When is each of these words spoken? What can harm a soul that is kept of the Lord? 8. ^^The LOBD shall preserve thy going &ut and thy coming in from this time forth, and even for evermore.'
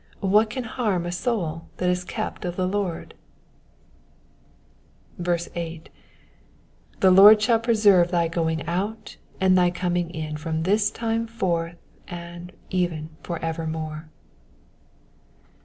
What 0.23 0.49
can 0.49 0.63
harm 0.63 1.05
a 1.05 1.11
soul 1.11 1.67
that 1.77 1.87
is 1.87 2.03
kept 2.03 2.43
of 2.43 2.55
the 2.55 2.65
Lord? 2.67 3.13
8. 5.19 5.89
^^The 7.01 7.15
LOBD 7.15 7.39
shall 7.39 7.59
preserve 7.59 8.09
thy 8.09 8.27
going 8.27 8.67
&ut 8.67 9.17
and 9.39 9.55
thy 9.55 9.69
coming 9.69 10.09
in 10.09 10.37
from 10.37 10.63
this 10.63 10.89
time 10.89 11.27
forth, 11.27 11.75
and 12.07 12.51
even 12.71 13.09
for 13.21 13.37
evermore.' 13.45 14.09